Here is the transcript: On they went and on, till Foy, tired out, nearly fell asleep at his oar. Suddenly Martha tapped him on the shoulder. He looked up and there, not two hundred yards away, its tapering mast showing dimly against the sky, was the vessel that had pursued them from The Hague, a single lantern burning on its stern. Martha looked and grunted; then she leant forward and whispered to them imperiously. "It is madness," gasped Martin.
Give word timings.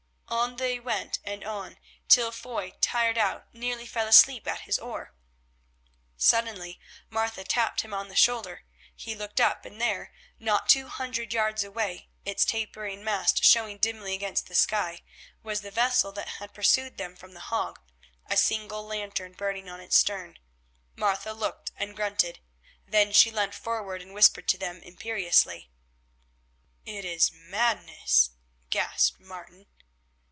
On 0.45 0.55
they 0.55 0.79
went 0.79 1.19
and 1.25 1.43
on, 1.43 1.77
till 2.07 2.31
Foy, 2.31 2.71
tired 2.79 3.17
out, 3.17 3.53
nearly 3.53 3.85
fell 3.85 4.07
asleep 4.07 4.47
at 4.47 4.61
his 4.61 4.79
oar. 4.79 5.13
Suddenly 6.15 6.79
Martha 7.09 7.43
tapped 7.43 7.81
him 7.81 7.93
on 7.93 8.07
the 8.07 8.15
shoulder. 8.15 8.63
He 8.95 9.13
looked 9.13 9.41
up 9.41 9.65
and 9.65 9.81
there, 9.81 10.13
not 10.39 10.69
two 10.69 10.87
hundred 10.87 11.33
yards 11.33 11.65
away, 11.65 12.07
its 12.23 12.45
tapering 12.45 13.03
mast 13.03 13.43
showing 13.43 13.77
dimly 13.77 14.13
against 14.15 14.47
the 14.47 14.55
sky, 14.55 15.01
was 15.43 15.61
the 15.63 15.69
vessel 15.69 16.13
that 16.13 16.29
had 16.39 16.53
pursued 16.53 16.97
them 16.97 17.13
from 17.17 17.33
The 17.33 17.41
Hague, 17.41 17.75
a 18.29 18.37
single 18.37 18.85
lantern 18.85 19.33
burning 19.33 19.67
on 19.67 19.81
its 19.81 19.97
stern. 19.97 20.39
Martha 20.95 21.33
looked 21.33 21.73
and 21.75 21.93
grunted; 21.93 22.39
then 22.87 23.11
she 23.11 23.31
leant 23.31 23.53
forward 23.53 24.01
and 24.01 24.13
whispered 24.13 24.47
to 24.47 24.57
them 24.57 24.81
imperiously. 24.81 25.69
"It 26.85 27.03
is 27.03 27.33
madness," 27.33 28.29
gasped 28.69 29.19
Martin. 29.19 29.65